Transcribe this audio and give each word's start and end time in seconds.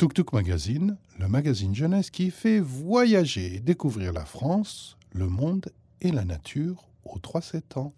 Tuk 0.00 0.14
Tuk 0.14 0.32
Magazine, 0.32 0.96
le 1.18 1.28
magazine 1.28 1.74
jeunesse 1.74 2.08
qui 2.08 2.30
fait 2.30 2.58
voyager 2.58 3.56
et 3.56 3.60
découvrir 3.60 4.14
la 4.14 4.24
France, 4.24 4.96
le 5.12 5.28
monde 5.28 5.70
et 6.00 6.10
la 6.10 6.24
nature 6.24 6.88
aux 7.04 7.18
3-7 7.18 7.78
ans. 7.78 7.92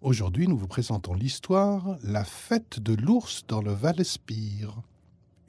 Aujourd'hui, 0.00 0.48
nous 0.48 0.58
vous 0.58 0.66
présentons 0.66 1.14
l'histoire 1.14 1.98
La 2.02 2.24
fête 2.24 2.80
de 2.80 2.94
l'ours 2.94 3.46
dans 3.46 3.62
le 3.62 3.70
Val-Espire. 3.70 4.82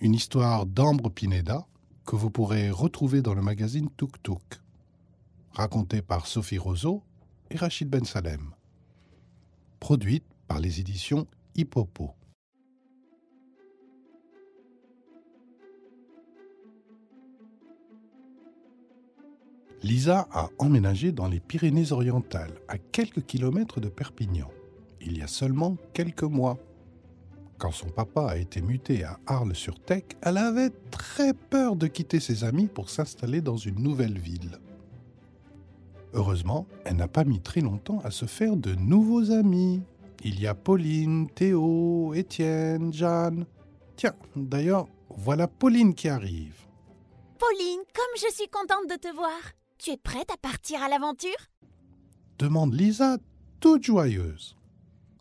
Une 0.01 0.13
histoire 0.13 0.67
d'Ambre 0.67 1.09
Pineda 1.09 1.65
que 2.05 2.15
vous 2.15 2.29
pourrez 2.29 2.69
retrouver 2.69 3.23
dans 3.23 3.33
le 3.33 3.41
magazine 3.41 3.89
Tuk 3.97 4.21
Tuk. 4.21 4.61
Racontée 5.49 6.03
par 6.03 6.27
Sophie 6.27 6.59
Roseau 6.59 7.01
et 7.49 7.57
Rachid 7.57 7.89
Ben 7.89 8.05
Salem. 8.05 8.53
Produite 9.79 10.25
par 10.47 10.59
les 10.59 10.79
éditions 10.79 11.25
Hippopo. 11.55 12.18
Lisa 19.81 20.27
a 20.31 20.49
emménagé 20.57 21.11
dans 21.11 21.27
les 21.27 21.39
Pyrénées-Orientales, 21.39 22.59
à 22.67 22.77
quelques 22.77 23.25
kilomètres 23.25 23.79
de 23.79 23.87
Perpignan, 23.87 24.49
il 25.01 25.17
y 25.17 25.21
a 25.21 25.27
seulement 25.27 25.77
quelques 25.93 26.23
mois. 26.23 26.57
Quand 27.57 27.71
son 27.71 27.89
papa 27.89 28.27
a 28.27 28.37
été 28.37 28.61
muté 28.61 29.03
à 29.03 29.19
Arles-sur-Tech, 29.25 30.03
elle 30.21 30.37
avait 30.37 30.71
très 30.91 31.33
peur 31.33 31.75
de 31.75 31.87
quitter 31.87 32.19
ses 32.19 32.43
amis 32.43 32.67
pour 32.67 32.89
s'installer 32.89 33.41
dans 33.41 33.57
une 33.57 33.81
nouvelle 33.81 34.17
ville. 34.17 34.59
Heureusement, 36.13 36.65
elle 36.85 36.95
n'a 36.95 37.07
pas 37.07 37.23
mis 37.23 37.39
très 37.39 37.61
longtemps 37.61 37.99
à 38.03 38.11
se 38.11 38.25
faire 38.25 38.55
de 38.55 38.75
nouveaux 38.75 39.31
amis. 39.31 39.81
Il 40.23 40.39
y 40.39 40.47
a 40.47 40.55
Pauline, 40.55 41.29
Théo, 41.29 42.13
Étienne, 42.13 42.93
Jeanne. 42.93 43.45
Tiens, 43.95 44.15
d'ailleurs, 44.35 44.87
voilà 45.09 45.47
Pauline 45.47 45.93
qui 45.93 46.09
arrive. 46.09 46.55
Pauline, 47.37 47.81
comme 47.93 48.15
je 48.15 48.33
suis 48.33 48.49
contente 48.49 48.89
de 48.89 48.95
te 48.95 49.13
voir. 49.13 49.39
Tu 49.79 49.91
es 49.91 49.97
prête 49.97 50.29
à 50.29 50.35
partir 50.35 50.83
à 50.83 50.89
l'aventure? 50.89 51.29
Demande 52.37 52.73
Lisa, 52.73 53.17
toute 53.61 53.81
joyeuse. 53.81 54.57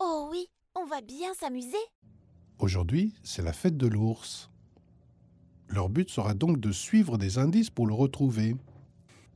Oh 0.01 0.27
oui, 0.29 0.47
on 0.75 0.85
va 0.85 0.99
bien 0.99 1.33
s'amuser. 1.33 1.77
Aujourd'hui, 2.57 3.13
c'est 3.23 3.41
la 3.41 3.53
fête 3.53 3.77
de 3.77 3.87
l'ours. 3.87 4.49
Leur 5.69 5.87
but 5.87 6.09
sera 6.09 6.33
donc 6.33 6.59
de 6.59 6.73
suivre 6.73 7.17
des 7.17 7.37
indices 7.37 7.69
pour 7.69 7.87
le 7.87 7.93
retrouver. 7.93 8.57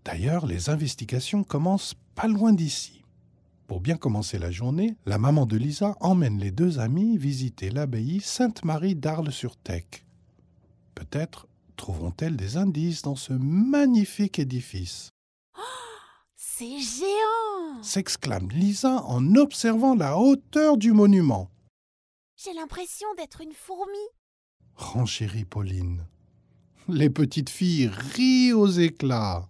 D'ailleurs, 0.04 0.46
les 0.46 0.70
investigations 0.70 1.46
commencent 1.46 1.96
pas 2.16 2.28
loin 2.28 2.52
d'ici. 2.52 3.06
Pour 3.68 3.80
bien 3.80 3.96
commencer 3.96 4.38
la 4.38 4.52
journée, 4.52 4.98
la 5.06 5.20
maman 5.20 5.46
de 5.46 5.56
Lisa 5.56 5.96
emmène 6.02 6.38
les 6.38 6.52
deux 6.52 6.80
amis 6.80 7.18
visiter 7.18 7.70
l'abbaye 7.70 8.20
Sainte-Marie 8.20 8.96
d'Arles-sur-Tech. 8.96 9.86
Peut-être 10.96 11.48
trouveront-elles 11.78 12.36
des 12.36 12.58
indices 12.58 13.04
dans 13.04 13.16
ce 13.16 13.32
magnifique 13.32 14.38
édifice 14.38 15.12
C'est 16.56 16.78
géant 16.78 17.82
s'exclame 17.82 18.48
Lisa 18.52 19.02
en 19.06 19.34
observant 19.38 19.96
la 19.96 20.20
hauteur 20.20 20.78
du 20.78 20.92
monument. 20.92 21.50
J'ai 22.36 22.54
l'impression 22.54 23.08
d'être 23.16 23.42
une 23.42 23.54
fourmi. 23.54 23.98
Renchérit 24.76 25.45
Pauline. 25.45 26.06
Les 26.88 27.10
petites 27.10 27.50
filles 27.50 27.88
rient 27.88 28.54
aux 28.54 28.68
éclats. 28.68 29.50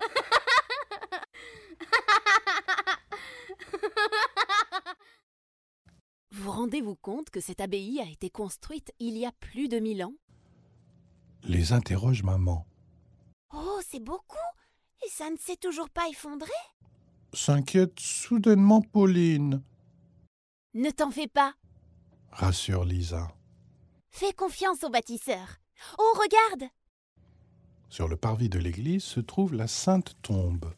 Vous 6.32 6.50
rendez-vous 6.50 6.96
compte 6.96 7.30
que 7.30 7.40
cette 7.40 7.62
abbaye 7.62 8.02
a 8.02 8.10
été 8.10 8.28
construite 8.28 8.92
il 8.98 9.16
y 9.16 9.24
a 9.24 9.32
plus 9.32 9.68
de 9.68 9.78
mille 9.78 10.04
ans? 10.04 10.12
Les 11.44 11.72
interroge 11.72 12.22
maman. 12.22 12.66
Oh, 13.54 13.80
c'est 13.88 14.04
beaucoup 14.04 14.36
Et 15.06 15.10
ça 15.10 15.30
ne 15.30 15.36
s'est 15.36 15.56
toujours 15.56 15.90
pas 15.90 16.08
effondré? 16.10 16.50
S'inquiète 17.32 18.00
soudainement 18.00 18.80
Pauline, 18.80 19.62
Ne 20.74 20.90
t'en 20.90 21.10
fais 21.10 21.28
pas 21.28 21.54
rassure 22.30 22.84
Lisa. 22.84 23.28
Fais 24.10 24.32
confiance 24.32 24.84
au 24.84 24.90
bâtisseur. 24.90 25.58
Oh, 25.98 26.12
regarde 26.14 26.70
Sur 27.90 28.08
le 28.08 28.16
parvis 28.16 28.48
de 28.48 28.58
l'église 28.58 29.02
se 29.02 29.20
trouve 29.20 29.54
la 29.54 29.66
Sainte 29.66 30.14
Tombe. 30.22 30.72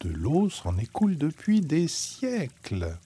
De 0.00 0.10
l'eau 0.10 0.48
s'en 0.50 0.76
écoule 0.78 1.16
depuis 1.16 1.60
des 1.60 1.88
siècles, 1.88 2.98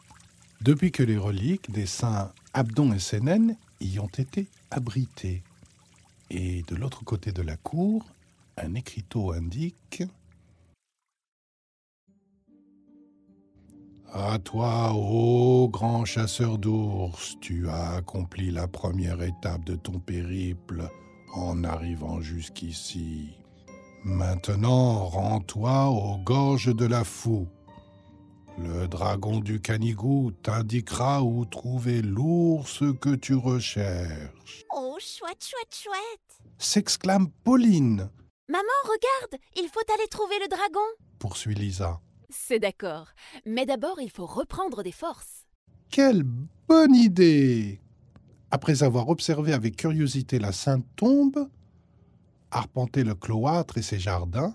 depuis 0.61 0.93
que 0.93 1.03
les 1.03 1.19
reliques 1.19 1.71
des 1.71 1.87
saints 1.87 2.33
Abdon 2.53 2.93
et 2.93 3.01
Sénène 3.01 3.57
y 3.81 3.99
ont 3.99 4.07
été 4.07 4.49
abritées. 4.71 5.43
Et 6.31 6.63
de 6.63 6.75
l'autre 6.75 7.05
côté 7.05 7.33
de 7.33 7.43
la 7.43 7.57
cour, 7.57 8.05
un 8.57 8.75
écriteau 8.75 9.33
indique 9.33 10.03
À 14.13 14.39
toi, 14.39 14.93
ô 14.95 15.69
grand 15.69 16.05
chasseur 16.05 16.57
d'ours, 16.59 17.37
tu 17.41 17.69
as 17.69 17.95
accompli 17.95 18.53
la 18.53 18.69
première 18.69 19.21
étape 19.23 19.65
de 19.65 19.75
ton 19.75 19.99
périple 19.99 20.89
en 21.35 21.65
arrivant 21.65 22.21
jusqu'ici. 22.21 23.37
Maintenant, 24.05 25.07
rends-toi 25.07 25.89
aux 25.89 26.19
gorges 26.19 26.75
de 26.75 26.87
la 26.87 27.03
Fou. 27.03 27.49
Le 28.59 28.87
dragon 28.87 29.41
du 29.41 29.61
Canigou 29.61 30.31
t'indiquera 30.43 31.23
où 31.23 31.45
trouver 31.45 32.03
l'ours 32.03 32.85
que 33.01 33.15
tu 33.15 33.35
recherches. 33.35 34.65
Oh, 34.75 34.97
chouette, 35.01 35.45
chouette, 35.45 35.75
chouette 35.75 36.53
S'exclame 36.59 37.29
Pauline, 37.43 38.09
Maman, 38.49 38.63
regarde 38.85 39.43
Il 39.57 39.69
faut 39.69 39.81
aller 39.93 40.09
trouver 40.09 40.37
le 40.41 40.49
dragon 40.49 40.81
poursuit 41.25 41.55
Lisa. 41.55 42.03
C'est 42.29 42.59
d'accord. 42.59 43.09
Mais 43.47 43.65
d'abord, 43.65 43.99
il 43.99 44.11
faut 44.11 44.27
reprendre 44.27 44.83
des 44.83 44.93
forces. 44.93 45.47
Quelle 45.89 46.23
bonne 46.23 46.95
idée 46.95 47.81
Après 48.51 48.83
avoir 48.83 49.09
observé 49.09 49.55
avec 49.55 49.75
curiosité 49.75 50.39
la 50.39 50.53
Sainte 50.53 50.85
Tombe, 50.97 51.49
arpenté 52.51 53.05
le 53.05 53.15
cloître 53.15 53.79
et 53.79 53.83
ses 53.83 53.99
jardins, 53.99 54.55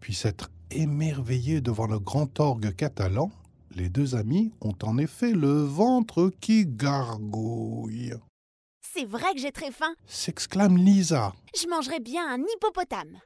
puis 0.00 0.12
s'être 0.12 0.50
émerveillés 0.74 1.60
devant 1.60 1.86
le 1.86 1.98
grand 1.98 2.38
orgue 2.40 2.74
catalan, 2.74 3.30
les 3.74 3.88
deux 3.88 4.14
amis 4.14 4.52
ont 4.60 4.74
en 4.82 4.98
effet 4.98 5.32
le 5.32 5.62
ventre 5.62 6.30
qui 6.40 6.64
gargouille. 6.66 8.14
C'est 8.80 9.04
vrai 9.04 9.32
que 9.34 9.40
j'ai 9.40 9.50
très 9.52 9.72
faim. 9.72 9.94
S'exclame 10.06 10.76
Lisa, 10.76 11.32
Je 11.60 11.68
mangerais 11.68 12.00
bien 12.00 12.28
un 12.28 12.38
hippopotame. 12.40 13.18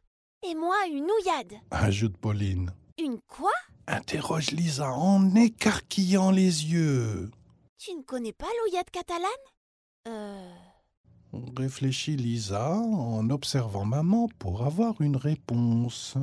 Et 0.48 0.54
moi, 0.54 0.76
une 0.90 1.04
ouillade. 1.20 1.54
ajoute 1.70 2.16
Pauline. 2.16 2.70
Une 2.98 3.18
quoi? 3.26 3.50
Interroge 3.86 4.50
Lisa 4.52 4.92
en 4.92 5.34
écarquillant 5.34 6.30
les 6.30 6.64
yeux. 6.66 7.30
Tu 7.78 7.94
ne 7.94 8.02
connais 8.02 8.32
pas 8.32 8.46
l'ouillade 8.64 8.90
catalane? 8.90 9.28
Euh. 10.08 10.54
Réfléchit 11.56 12.16
Lisa 12.16 12.74
en 12.76 13.28
observant 13.30 13.84
maman 13.84 14.28
pour 14.38 14.64
avoir 14.64 15.00
une 15.00 15.16
réponse. 15.16 16.16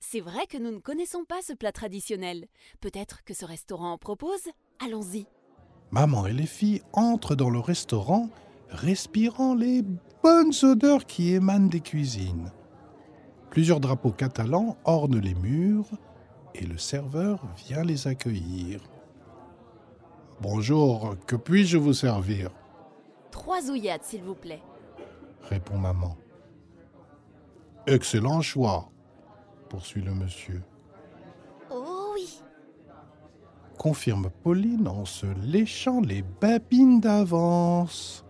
C'est 0.00 0.20
vrai 0.20 0.46
que 0.46 0.56
nous 0.56 0.70
ne 0.70 0.78
connaissons 0.78 1.24
pas 1.24 1.42
ce 1.42 1.52
plat 1.52 1.72
traditionnel. 1.72 2.46
Peut-être 2.80 3.22
que 3.24 3.34
ce 3.34 3.44
restaurant 3.44 3.92
en 3.92 3.98
propose 3.98 4.48
Allons-y. 4.84 5.26
Maman 5.90 6.26
et 6.26 6.32
les 6.32 6.46
filles 6.46 6.82
entrent 6.92 7.34
dans 7.34 7.50
le 7.50 7.58
restaurant, 7.58 8.28
respirant 8.70 9.54
les 9.54 9.82
bonnes 10.22 10.52
odeurs 10.62 11.04
qui 11.04 11.34
émanent 11.34 11.68
des 11.68 11.80
cuisines. 11.80 12.50
Plusieurs 13.50 13.80
drapeaux 13.80 14.12
catalans 14.12 14.76
ornent 14.84 15.18
les 15.18 15.34
murs 15.34 15.90
et 16.54 16.64
le 16.64 16.78
serveur 16.78 17.46
vient 17.66 17.84
les 17.84 18.06
accueillir. 18.06 18.80
Bonjour, 20.40 21.16
que 21.26 21.36
puis-je 21.36 21.76
vous 21.76 21.92
servir? 21.92 22.50
Trois 23.30 23.68
ouillades, 23.70 24.02
s'il 24.04 24.22
vous 24.22 24.34
plaît. 24.34 24.62
répond 25.42 25.76
maman. 25.76 26.16
Excellent 27.86 28.40
choix, 28.40 28.90
poursuit 29.70 30.02
le 30.02 30.12
monsieur. 30.12 30.62
Oh 31.70 32.12
oui 32.14 32.42
confirme 33.80 34.28
Pauline 34.42 34.86
en 34.88 35.06
se 35.06 35.24
léchant 35.42 36.02
les 36.02 36.22
babines 36.38 37.00
d'avance. 37.00 38.26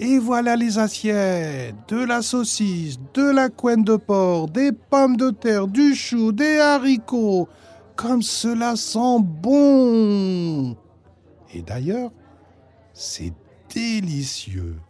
Et 0.00 0.18
voilà 0.18 0.56
les 0.56 0.80
assiettes, 0.80 1.76
de 1.86 2.04
la 2.04 2.22
saucisse, 2.22 2.98
de 3.14 3.30
la 3.30 3.48
couenne 3.48 3.84
de 3.84 3.94
porc, 3.94 4.48
des 4.48 4.72
pommes 4.72 5.16
de 5.16 5.30
terre, 5.30 5.68
du 5.68 5.94
chou, 5.94 6.32
des 6.32 6.58
haricots. 6.58 7.48
Comme 7.94 8.20
cela 8.20 8.74
sent 8.74 9.20
bon. 9.20 10.76
Et 11.54 11.62
d'ailleurs, 11.62 12.10
c'est 12.92 13.32
délicieux. 13.72 14.80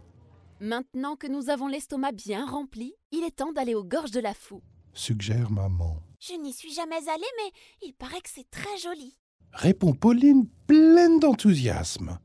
Maintenant 0.60 1.16
que 1.16 1.26
nous 1.26 1.50
avons 1.50 1.66
l'estomac 1.68 2.12
bien 2.12 2.46
rempli, 2.46 2.94
il 3.12 3.24
est 3.24 3.36
temps 3.36 3.52
d'aller 3.52 3.74
aux 3.74 3.84
gorges 3.84 4.10
de 4.10 4.20
la 4.20 4.32
Fou. 4.32 4.62
suggère 4.94 5.50
maman. 5.50 6.00
Je 6.18 6.32
n'y 6.34 6.52
suis 6.54 6.72
jamais 6.72 6.96
allée, 6.96 7.26
mais 7.36 7.52
il 7.82 7.92
paraît 7.92 8.22
que 8.22 8.30
c'est 8.34 8.50
très 8.50 8.78
joli. 8.78 9.18
répond 9.52 9.92
Pauline 9.92 10.48
pleine 10.66 11.18
d'enthousiasme. 11.20 12.18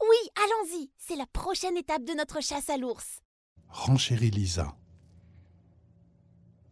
Oui, 0.00 0.30
allons-y, 0.36 0.90
c'est 0.96 1.16
la 1.16 1.26
prochaine 1.26 1.76
étape 1.76 2.04
de 2.04 2.14
notre 2.14 2.42
chasse 2.42 2.70
à 2.70 2.78
l'ours. 2.78 3.20
Renchérit 3.68 4.30
Lisa. 4.30 4.74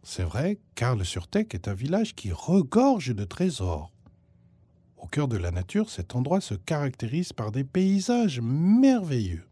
C'est 0.01 0.23
vrai, 0.23 0.59
Karl-sur-Tech 0.75 1.47
est 1.51 1.67
un 1.67 1.73
village 1.73 2.15
qui 2.15 2.31
regorge 2.31 3.13
de 3.13 3.25
trésors. 3.25 3.91
Au 4.97 5.07
cœur 5.07 5.27
de 5.27 5.37
la 5.37 5.51
nature, 5.51 5.89
cet 5.91 6.15
endroit 6.15 6.41
se 6.41 6.55
caractérise 6.55 7.31
par 7.33 7.51
des 7.51 7.63
paysages 7.63 8.39
merveilleux. 8.41 9.45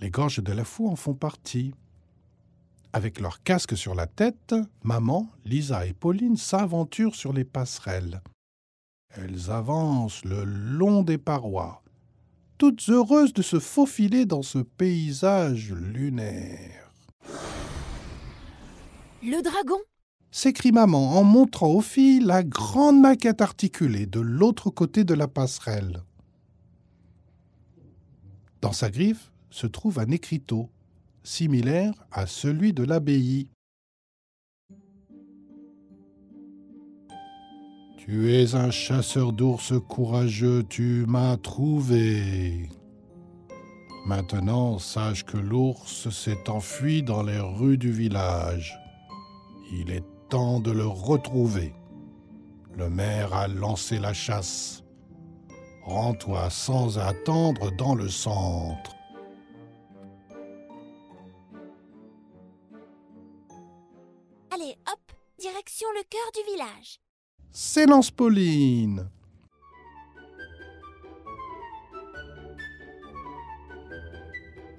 Les 0.00 0.10
gorges 0.10 0.42
de 0.42 0.52
la 0.52 0.64
Fou 0.64 0.88
en 0.88 0.96
font 0.96 1.14
partie. 1.14 1.74
Avec 2.92 3.20
leur 3.20 3.42
casque 3.42 3.76
sur 3.76 3.94
la 3.94 4.06
tête, 4.06 4.54
maman, 4.82 5.28
Lisa 5.44 5.86
et 5.86 5.92
Pauline 5.92 6.36
s'aventurent 6.36 7.14
sur 7.14 7.32
les 7.32 7.44
passerelles. 7.44 8.22
Elles 9.10 9.50
avancent 9.50 10.24
le 10.24 10.44
long 10.44 11.02
des 11.02 11.18
parois, 11.18 11.82
toutes 12.58 12.88
heureuses 12.88 13.32
de 13.32 13.42
se 13.42 13.58
faufiler 13.58 14.26
dans 14.26 14.42
ce 14.42 14.58
paysage 14.58 15.72
lunaire. 15.72 16.90
Le 19.22 19.42
dragon? 19.42 19.78
s'écrie 20.30 20.72
maman 20.72 21.18
en 21.18 21.24
montrant 21.24 21.68
aux 21.68 21.80
filles 21.80 22.20
la 22.20 22.42
grande 22.44 23.00
maquette 23.00 23.40
articulée 23.40 24.04
de 24.04 24.20
l'autre 24.20 24.68
côté 24.68 25.02
de 25.02 25.14
la 25.14 25.28
passerelle. 25.28 26.02
Dans 28.60 28.72
sa 28.72 28.90
griffe 28.90 29.32
se 29.56 29.66
trouve 29.66 29.98
un 29.98 30.10
écriteau, 30.10 30.68
similaire 31.22 31.94
à 32.12 32.26
celui 32.26 32.74
de 32.74 32.84
l'abbaye. 32.84 33.48
Tu 37.96 38.34
es 38.34 38.54
un 38.54 38.70
chasseur 38.70 39.32
d'ours 39.32 39.72
courageux, 39.88 40.62
tu 40.68 41.06
m'as 41.08 41.38
trouvé. 41.38 42.68
Maintenant, 44.04 44.78
sache 44.78 45.24
que 45.24 45.38
l'ours 45.38 46.10
s'est 46.10 46.50
enfui 46.50 47.02
dans 47.02 47.22
les 47.22 47.40
rues 47.40 47.78
du 47.78 47.90
village. 47.90 48.78
Il 49.72 49.90
est 49.90 50.04
temps 50.28 50.60
de 50.60 50.70
le 50.70 50.86
retrouver. 50.86 51.72
Le 52.76 52.90
maire 52.90 53.32
a 53.32 53.48
lancé 53.48 53.98
la 53.98 54.12
chasse. 54.12 54.84
Rends-toi 55.82 56.50
sans 56.50 56.98
attendre 56.98 57.74
dans 57.74 57.94
le 57.94 58.10
centre. 58.10 58.96
Direction 65.66 65.88
le 65.94 66.02
cœur 66.08 66.32
du 66.32 66.52
village. 66.52 67.00
S'élance 67.50 68.10
Pauline. 68.10 69.08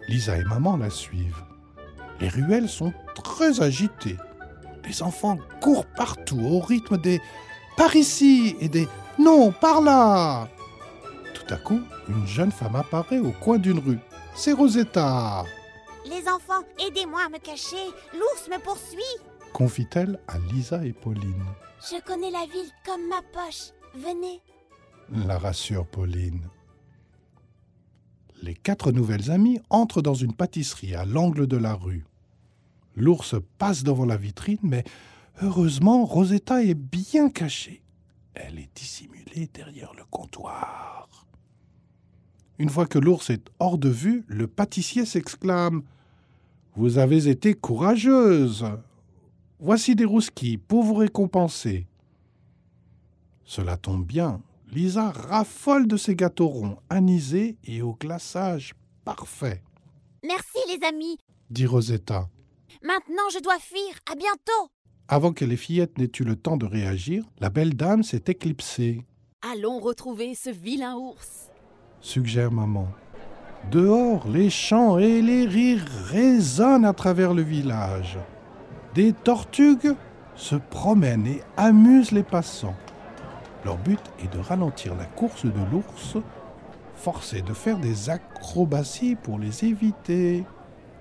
Lisa 0.07 0.37
et 0.37 0.43
maman 0.43 0.77
la 0.77 0.89
suivent. 0.89 1.43
Les 2.21 2.29
ruelles 2.29 2.69
sont 2.69 2.93
très 3.15 3.61
agitées. 3.61 4.17
Les 4.85 5.03
enfants 5.03 5.37
courent 5.61 5.85
partout 5.85 6.39
au 6.39 6.59
rythme 6.59 6.97
des 6.97 7.19
par 7.75 7.95
ici 7.95 8.55
et 8.61 8.69
des 8.69 8.87
non, 9.19 9.51
par 9.51 9.81
là. 9.81 10.47
Tout 11.33 11.53
à 11.53 11.57
coup, 11.57 11.81
une 12.07 12.25
jeune 12.25 12.51
femme 12.51 12.75
apparaît 12.75 13.19
au 13.19 13.31
coin 13.31 13.57
d'une 13.57 13.79
rue. 13.79 13.99
C'est 14.35 14.53
Rosetta, 14.53 15.43
Les 16.05 16.29
enfants, 16.29 16.63
aidez-moi 16.79 17.21
à 17.25 17.29
me 17.29 17.39
cacher. 17.39 17.91
L'ours 18.13 18.47
me 18.49 18.59
poursuit. 18.59 19.36
Confie-t-elle 19.57 20.19
à 20.27 20.37
Lisa 20.37 20.85
et 20.85 20.93
Pauline? 20.93 21.43
Je 21.81 21.99
connais 22.05 22.29
la 22.29 22.45
ville 22.45 22.71
comme 22.85 23.07
ma 23.09 23.23
poche. 23.33 23.71
Venez. 23.95 24.39
La 25.25 25.39
rassure 25.39 25.87
Pauline. 25.87 26.47
Les 28.43 28.53
quatre 28.53 28.91
nouvelles 28.91 29.31
amies 29.31 29.59
entrent 29.71 30.03
dans 30.03 30.13
une 30.13 30.35
pâtisserie 30.35 30.93
à 30.93 31.05
l'angle 31.05 31.47
de 31.47 31.57
la 31.57 31.73
rue. 31.73 32.05
L'ours 32.95 33.33
passe 33.57 33.81
devant 33.81 34.05
la 34.05 34.15
vitrine, 34.15 34.59
mais 34.61 34.83
heureusement, 35.41 36.05
Rosetta 36.05 36.63
est 36.63 36.75
bien 36.75 37.31
cachée. 37.31 37.81
Elle 38.35 38.59
est 38.59 38.69
dissimulée 38.75 39.49
derrière 39.51 39.95
le 39.95 40.03
comptoir. 40.11 41.25
Une 42.59 42.69
fois 42.69 42.85
que 42.85 42.99
l'ours 42.99 43.31
est 43.31 43.49
hors 43.57 43.79
de 43.79 43.89
vue, 43.89 44.23
le 44.27 44.45
pâtissier 44.45 45.03
s'exclame 45.07 45.81
Vous 46.75 46.99
avez 46.99 47.27
été 47.27 47.55
courageuse. 47.55 48.63
Voici 49.59 49.95
des 49.95 50.05
rousquis 50.05 50.57
pour 50.57 50.83
vous 50.83 50.93
récompenser. 50.95 51.87
Cela 53.43 53.77
tombe 53.77 54.05
bien. 54.05 54.41
Lisa 54.71 55.09
raffole 55.11 55.87
de 55.87 55.95
ces 55.97 56.15
gâteaux 56.15 56.47
ronds, 56.49 56.77
anisés 56.89 57.57
et 57.63 57.81
au 57.81 57.93
glaçage 57.93 58.73
parfait, 59.05 59.63
Merci 60.25 60.57
les 60.67 60.85
amis. 60.85 61.17
dit 61.49 61.65
Rosetta. 61.65 62.27
Maintenant 62.83 63.29
je 63.33 63.41
dois 63.41 63.57
fuir. 63.59 63.97
À 64.11 64.15
bientôt. 64.15 64.69
Avant 65.07 65.31
que 65.31 65.45
les 65.45 65.55
fillettes 65.55 65.97
n'aient 65.97 66.11
eu 66.19 66.23
le 66.23 66.35
temps 66.35 66.57
de 66.57 66.65
réagir, 66.65 67.23
la 67.39 67.49
belle 67.49 67.75
dame 67.75 68.03
s'est 68.03 68.23
éclipsée, 68.27 69.05
Allons 69.41 69.79
retrouver 69.79 70.35
ce 70.35 70.49
vilain 70.49 70.95
ours. 70.97 71.47
suggère 72.01 72.51
maman. 72.51 72.89
Dehors, 73.71 74.27
les 74.27 74.49
chants 74.49 74.97
et 74.97 75.21
les 75.21 75.45
rires 75.45 75.85
résonnent 76.09 76.83
à 76.85 76.93
travers 76.93 77.33
le 77.33 77.43
village. 77.43 78.17
Des 78.97 79.13
tortugues 79.13 79.93
se 80.35 80.55
promènent 80.55 81.27
et 81.27 81.43
amusent 81.55 82.11
les 82.11 82.23
passants. 82.23 82.73
Leur 83.63 83.77
but 83.77 83.99
est 84.23 84.33
de 84.33 84.39
ralentir 84.39 84.95
la 84.95 85.05
course 85.05 85.45
de 85.45 85.51
l'ours, 85.71 86.17
forcé 86.95 87.43
de 87.43 87.53
faire 87.53 87.77
des 87.77 88.09
acrobaties 88.09 89.13
pour 89.13 89.37
les 89.37 89.65
éviter. 89.65 90.45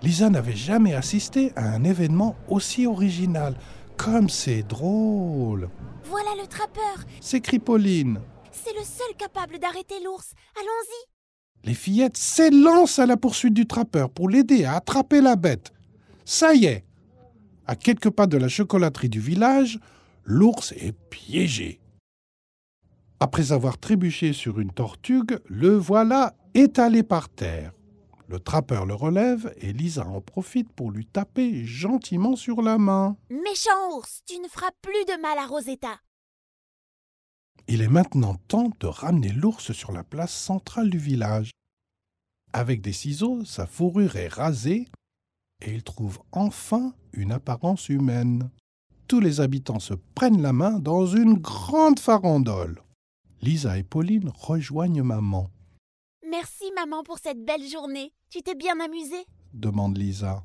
Lisa 0.03 0.29
n'avait 0.29 0.55
jamais 0.55 0.93
assisté 0.93 1.55
à 1.57 1.71
un 1.71 1.85
événement 1.85 2.37
aussi 2.51 2.87
original. 2.87 3.55
Comme 3.97 4.29
c'est 4.29 4.63
drôle 4.63 5.71
Voilà 6.05 6.33
le 6.39 6.47
trappeur. 6.47 6.99
s'écrie 7.23 7.61
Pauline. 7.61 8.21
C'est 8.53 8.75
le 8.75 8.85
seul 8.85 9.17
capable 9.17 9.59
d'arrêter 9.59 9.95
l'ours. 10.05 10.33
Allons-y. 10.55 11.67
Les 11.67 11.75
fillettes 11.75 12.19
s'élancent 12.19 12.99
à 12.99 13.07
la 13.07 13.17
poursuite 13.17 13.55
du 13.55 13.67
trappeur 13.67 14.11
pour 14.11 14.29
l'aider 14.29 14.67
à 14.67 14.75
attraper 14.75 15.23
la 15.23 15.35
bête. 15.35 15.73
Ça 16.27 16.53
y 16.53 16.67
est, 16.67 16.86
à 17.67 17.77
quelques 17.77 18.11
pas 18.11 18.27
de 18.27 18.37
la 18.37 18.49
chocolaterie 18.49 19.09
du 19.09 19.21
village, 19.21 19.79
l'ours 20.25 20.73
est 20.73 20.93
piégé. 21.11 21.81
Après 23.19 23.53
avoir 23.53 23.79
trébuché 23.79 24.33
sur 24.33 24.61
une 24.61 24.73
tortugue, 24.73 25.41
le 25.47 25.77
voilà 25.77 26.35
étalé 26.55 27.03
par 27.03 27.29
terre. 27.29 27.73
Le 28.29 28.41
trappeur 28.41 28.87
le 28.87 28.95
relève 28.95 29.55
et 29.59 29.73
Lisa 29.73 30.07
en 30.07 30.21
profite 30.21 30.73
pour 30.73 30.91
lui 30.91 31.07
taper 31.07 31.65
gentiment 31.65 32.35
sur 32.35 32.61
la 32.61 32.77
main. 32.77 33.17
Méchant 33.31 33.97
ours, 33.97 34.21
tu 34.27 34.39
ne 34.41 34.49
feras 34.49 34.71
plus 34.83 35.05
de 35.05 35.21
mal 35.21 35.39
à 35.39 35.47
Rosetta. 35.47 36.01
Il 37.69 37.83
est 37.83 37.89
maintenant 37.89 38.35
temps 38.49 38.71
de 38.81 38.87
ramener 38.87 39.31
l'ours 39.31 39.73
sur 39.73 39.93
la 39.93 40.05
place 40.05 40.33
centrale 40.33 40.91
du 40.91 40.99
village. 40.99 41.51
Avec 42.53 42.81
des 42.81 42.93
ciseaux, 42.93 43.45
sa 43.45 43.67
fourrure 43.67 44.17
est 44.17 44.29
rasée 44.29 44.89
et 45.65 45.73
il 45.75 45.83
trouve 45.83 46.19
enfin 46.33 46.95
une 47.13 47.33
apparence 47.33 47.89
humaine. 47.89 48.51
Tous 49.09 49.21
les 49.21 49.41
habitants 49.41 49.79
se 49.79 49.95
prennent 50.15 50.43
la 50.43 50.53
main 50.53 50.79
dans 50.79 51.07
une 51.07 51.35
grande 51.35 52.01
farandole. 52.01 52.83
Lisa 53.43 53.79
et 53.79 53.83
Pauline 53.85 54.31
rejoignent 54.35 55.03
maman, 55.03 55.51
Merci 56.29 56.65
maman 56.75 57.03
pour 57.05 57.19
cette 57.19 57.45
belle 57.45 57.67
journée. 57.67 58.13
Tu 58.31 58.43
t'es 58.43 58.55
bien 58.57 58.79
amusée? 58.81 59.25
demande 59.55 59.97
Lisa. 59.97 60.45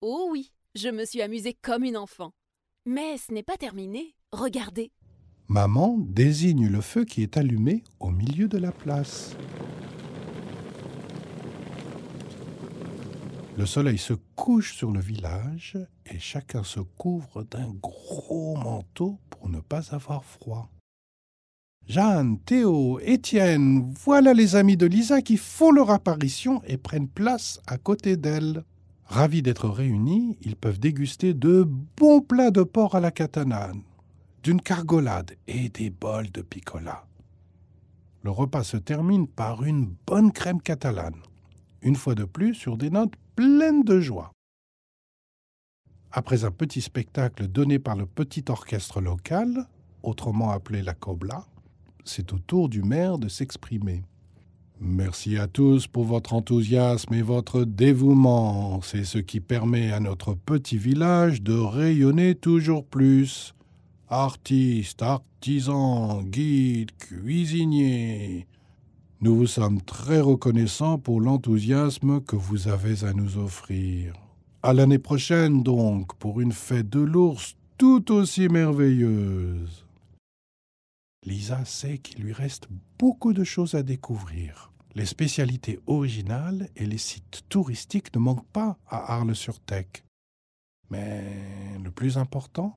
Oh 0.00 0.28
oui, 0.32 0.52
je 0.74 0.88
me 0.88 1.04
suis 1.04 1.20
amusée 1.22 1.54
comme 1.60 1.84
une 1.84 1.96
enfant. 1.98 2.32
Mais 2.86 3.18
ce 3.18 3.32
n'est 3.32 3.42
pas 3.42 3.56
terminé. 3.58 4.16
Regardez. 4.32 4.90
Maman 5.48 5.98
désigne 5.98 6.66
le 6.66 6.80
feu 6.80 7.04
qui 7.04 7.22
est 7.22 7.36
allumé 7.36 7.84
au 8.00 8.10
milieu 8.10 8.48
de 8.48 8.56
la 8.58 8.72
place. 8.72 9.36
Le 13.58 13.66
soleil 13.66 13.98
se 13.98 14.14
couche 14.34 14.74
sur 14.74 14.90
le 14.90 15.00
village 15.00 15.76
et 16.06 16.18
chacun 16.18 16.64
se 16.64 16.80
couvre 16.80 17.42
d'un 17.44 17.68
gros 17.82 18.56
manteau 18.56 19.18
pour 19.28 19.50
ne 19.50 19.60
pas 19.60 19.94
avoir 19.94 20.24
froid. 20.24 20.70
Jeanne, 21.86 22.38
Théo, 22.38 22.98
Étienne, 23.00 23.92
voilà 24.04 24.32
les 24.32 24.56
amis 24.56 24.78
de 24.78 24.86
Lisa 24.86 25.20
qui 25.20 25.36
font 25.36 25.70
leur 25.70 25.90
apparition 25.90 26.62
et 26.64 26.78
prennent 26.78 27.08
place 27.08 27.60
à 27.66 27.76
côté 27.76 28.16
d'elle. 28.16 28.64
Ravis 29.04 29.42
d'être 29.42 29.68
réunis, 29.68 30.38
ils 30.40 30.56
peuvent 30.56 30.80
déguster 30.80 31.34
de 31.34 31.68
bons 31.96 32.22
plats 32.22 32.52
de 32.52 32.62
porc 32.62 32.94
à 32.94 33.00
la 33.00 33.10
catanane, 33.10 33.82
d'une 34.42 34.62
cargolade 34.62 35.32
et 35.46 35.68
des 35.68 35.90
bols 35.90 36.30
de 36.30 36.40
picola. 36.40 37.04
Le 38.22 38.30
repas 38.30 38.64
se 38.64 38.78
termine 38.78 39.26
par 39.26 39.64
une 39.64 39.94
bonne 40.06 40.32
crème 40.32 40.62
catalane, 40.62 41.20
une 41.82 41.96
fois 41.96 42.14
de 42.14 42.24
plus 42.24 42.54
sur 42.54 42.76
des 42.76 42.90
notes 42.90 43.14
pleines 43.36 43.82
de 43.82 44.00
joie. 44.00 44.32
Après 46.10 46.44
un 46.44 46.50
petit 46.50 46.82
spectacle 46.82 47.48
donné 47.48 47.78
par 47.78 47.96
le 47.96 48.06
petit 48.06 48.44
orchestre 48.48 49.00
local, 49.00 49.66
autrement 50.02 50.50
appelée 50.50 50.82
la 50.82 50.94
Cobla, 50.94 51.46
c'est 52.04 52.32
au 52.32 52.38
tour 52.38 52.68
du 52.68 52.82
maire 52.82 53.18
de 53.18 53.28
s'exprimer. 53.28 54.02
Merci 54.80 55.38
à 55.38 55.46
tous 55.46 55.86
pour 55.86 56.04
votre 56.04 56.34
enthousiasme 56.34 57.14
et 57.14 57.22
votre 57.22 57.64
dévouement. 57.64 58.82
C'est 58.82 59.04
ce 59.04 59.18
qui 59.18 59.38
permet 59.38 59.92
à 59.92 60.00
notre 60.00 60.34
petit 60.34 60.76
village 60.76 61.40
de 61.40 61.54
rayonner 61.54 62.34
toujours 62.34 62.84
plus. 62.84 63.54
Artistes, 64.08 65.00
artisans, 65.00 66.24
guides, 66.24 66.90
cuisiniers. 66.98 68.48
Nous 69.22 69.36
vous 69.36 69.46
sommes 69.46 69.80
très 69.80 70.20
reconnaissants 70.20 70.98
pour 70.98 71.20
l'enthousiasme 71.20 72.20
que 72.22 72.34
vous 72.34 72.66
avez 72.66 73.04
à 73.04 73.12
nous 73.12 73.38
offrir. 73.38 74.14
À 74.64 74.72
l'année 74.72 74.98
prochaine 74.98 75.62
donc, 75.62 76.16
pour 76.16 76.40
une 76.40 76.50
fête 76.50 76.88
de 76.88 76.98
l'ours 76.98 77.54
tout 77.78 78.10
aussi 78.10 78.48
merveilleuse. 78.48 79.86
Lisa 81.24 81.64
sait 81.64 81.98
qu'il 81.98 82.24
lui 82.24 82.32
reste 82.32 82.66
beaucoup 82.98 83.32
de 83.32 83.44
choses 83.44 83.76
à 83.76 83.84
découvrir. 83.84 84.72
Les 84.96 85.06
spécialités 85.06 85.78
originales 85.86 86.68
et 86.74 86.84
les 86.84 86.98
sites 86.98 87.42
touristiques 87.48 88.12
ne 88.16 88.20
manquent 88.20 88.50
pas 88.52 88.76
à 88.88 89.14
Arles-sur-Tech. 89.14 89.86
Mais 90.90 91.22
le 91.80 91.92
plus 91.92 92.18
important, 92.18 92.74